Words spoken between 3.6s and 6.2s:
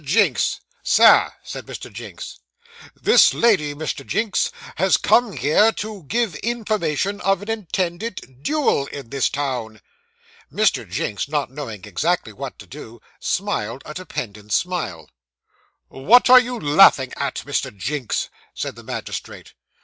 Mr. Jinks, has come here, to